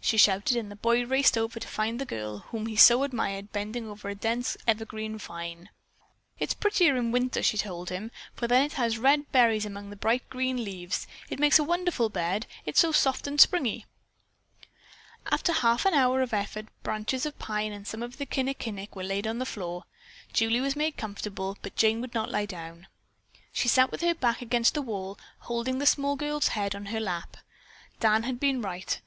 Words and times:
she 0.00 0.16
shouted, 0.16 0.56
and 0.56 0.68
the 0.68 0.74
boy 0.74 1.04
raced 1.06 1.38
over 1.38 1.60
to 1.60 1.68
find 1.68 2.00
the 2.00 2.04
girl 2.04 2.38
whom 2.50 2.66
he 2.66 2.74
so 2.74 3.04
admired 3.04 3.52
bending 3.52 3.86
over 3.86 4.08
a 4.08 4.16
dense 4.16 4.56
evergreen 4.66 5.16
vine. 5.16 5.68
"It's 6.40 6.54
prettier 6.54 6.96
in 6.96 7.12
winter," 7.12 7.40
she 7.40 7.56
told 7.56 7.88
him, 7.90 8.10
"for 8.34 8.48
then 8.48 8.64
it 8.64 8.72
has 8.72 8.98
red 8.98 9.30
berries 9.30 9.64
among 9.64 9.90
the 9.90 9.94
bright 9.94 10.28
green 10.28 10.64
leaves. 10.64 11.06
It 11.30 11.38
makes 11.38 11.60
a 11.60 11.62
wonderful 11.62 12.08
bed. 12.08 12.48
It 12.64 12.74
is 12.74 12.80
so 12.80 12.90
soft 12.90 13.28
and 13.28 13.40
springy." 13.40 13.86
After 15.26 15.52
half 15.52 15.86
an 15.86 15.94
hour 15.94 16.20
of 16.20 16.34
effort 16.34 16.66
branches 16.82 17.24
of 17.24 17.38
pine 17.38 17.70
and 17.70 17.86
some 17.86 18.02
of 18.02 18.16
the 18.16 18.26
kinnikinick 18.26 18.96
were 18.96 19.04
laid 19.04 19.24
on 19.28 19.38
the 19.38 19.46
floor, 19.46 19.84
Julie 20.32 20.60
was 20.60 20.74
made 20.74 20.96
comfortable, 20.96 21.58
but 21.62 21.76
Jane 21.76 22.00
would 22.00 22.12
not 22.12 22.32
lie 22.32 22.46
down. 22.46 22.88
She 23.52 23.68
sat 23.68 23.92
with 23.92 24.00
her 24.00 24.16
back 24.16 24.42
against 24.42 24.74
the 24.74 24.82
wall 24.82 25.16
holding 25.42 25.78
the 25.78 25.86
small 25.86 26.16
girl's 26.16 26.48
head 26.48 26.74
on 26.74 26.86
her 26.86 26.98
lap. 26.98 27.36
Dan 28.00 28.24
had 28.24 28.40
been 28.40 28.60
right. 28.60 29.00